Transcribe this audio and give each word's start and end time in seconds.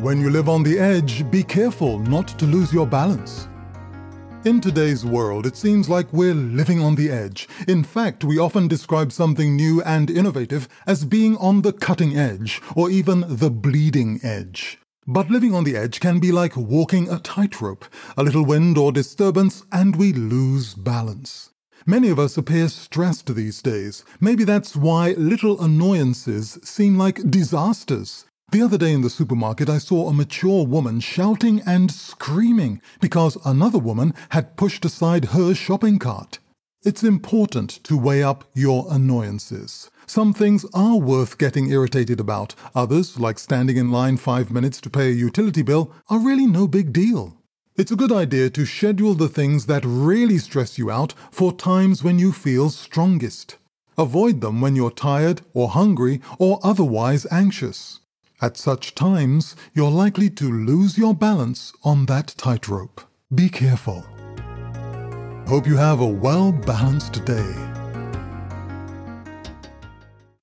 When 0.00 0.18
you 0.18 0.30
live 0.30 0.48
on 0.48 0.62
the 0.62 0.78
edge, 0.78 1.30
be 1.30 1.42
careful 1.42 1.98
not 1.98 2.26
to 2.38 2.46
lose 2.46 2.72
your 2.72 2.86
balance. 2.86 3.48
In 4.46 4.58
today's 4.58 5.04
world, 5.04 5.44
it 5.44 5.58
seems 5.58 5.90
like 5.90 6.10
we're 6.10 6.32
living 6.32 6.80
on 6.80 6.94
the 6.94 7.10
edge. 7.10 7.46
In 7.68 7.84
fact, 7.84 8.24
we 8.24 8.38
often 8.38 8.66
describe 8.66 9.12
something 9.12 9.54
new 9.54 9.82
and 9.82 10.08
innovative 10.08 10.68
as 10.86 11.04
being 11.04 11.36
on 11.36 11.60
the 11.60 11.74
cutting 11.74 12.16
edge, 12.16 12.62
or 12.74 12.88
even 12.88 13.26
the 13.28 13.50
bleeding 13.50 14.20
edge. 14.22 14.78
But 15.06 15.28
living 15.28 15.54
on 15.54 15.64
the 15.64 15.76
edge 15.76 16.00
can 16.00 16.18
be 16.18 16.32
like 16.32 16.56
walking 16.56 17.10
a 17.10 17.18
tightrope. 17.18 17.84
A 18.16 18.22
little 18.22 18.46
wind 18.46 18.78
or 18.78 18.92
disturbance, 18.92 19.64
and 19.70 19.96
we 19.96 20.14
lose 20.14 20.72
balance. 20.72 21.50
Many 21.84 22.08
of 22.08 22.18
us 22.18 22.38
appear 22.38 22.68
stressed 22.68 23.34
these 23.34 23.60
days. 23.60 24.02
Maybe 24.18 24.44
that's 24.44 24.74
why 24.74 25.10
little 25.18 25.60
annoyances 25.60 26.58
seem 26.62 26.96
like 26.96 27.30
disasters. 27.30 28.24
The 28.52 28.62
other 28.62 28.78
day 28.78 28.92
in 28.92 29.02
the 29.02 29.10
supermarket, 29.10 29.68
I 29.68 29.78
saw 29.78 30.08
a 30.08 30.12
mature 30.12 30.66
woman 30.66 30.98
shouting 30.98 31.62
and 31.64 31.88
screaming 31.88 32.82
because 33.00 33.38
another 33.44 33.78
woman 33.78 34.12
had 34.30 34.56
pushed 34.56 34.84
aside 34.84 35.26
her 35.26 35.54
shopping 35.54 36.00
cart. 36.00 36.40
It's 36.82 37.04
important 37.04 37.70
to 37.84 37.96
weigh 37.96 38.24
up 38.24 38.42
your 38.52 38.86
annoyances. 38.90 39.88
Some 40.06 40.32
things 40.32 40.66
are 40.74 40.98
worth 40.98 41.38
getting 41.38 41.70
irritated 41.70 42.18
about. 42.18 42.56
Others, 42.74 43.20
like 43.20 43.38
standing 43.38 43.76
in 43.76 43.92
line 43.92 44.16
five 44.16 44.50
minutes 44.50 44.80
to 44.80 44.90
pay 44.90 45.10
a 45.10 45.14
utility 45.14 45.62
bill, 45.62 45.92
are 46.08 46.18
really 46.18 46.46
no 46.46 46.66
big 46.66 46.92
deal. 46.92 47.36
It's 47.76 47.92
a 47.92 47.96
good 47.96 48.10
idea 48.10 48.50
to 48.50 48.66
schedule 48.66 49.14
the 49.14 49.28
things 49.28 49.66
that 49.66 49.84
really 49.84 50.38
stress 50.38 50.76
you 50.76 50.90
out 50.90 51.14
for 51.30 51.52
times 51.52 52.02
when 52.02 52.18
you 52.18 52.32
feel 52.32 52.68
strongest. 52.70 53.58
Avoid 53.96 54.40
them 54.40 54.60
when 54.60 54.74
you're 54.74 54.90
tired 54.90 55.42
or 55.54 55.68
hungry 55.68 56.20
or 56.40 56.58
otherwise 56.64 57.28
anxious. 57.30 58.00
At 58.42 58.56
such 58.56 58.94
times, 58.94 59.54
you're 59.74 59.90
likely 59.90 60.30
to 60.30 60.50
lose 60.50 60.96
your 60.96 61.14
balance 61.14 61.72
on 61.84 62.06
that 62.06 62.34
tightrope. 62.38 63.02
Be 63.34 63.50
careful. 63.50 64.06
Hope 65.46 65.66
you 65.66 65.76
have 65.76 66.00
a 66.00 66.06
well 66.06 66.50
balanced 66.50 67.24
day. 67.26 67.79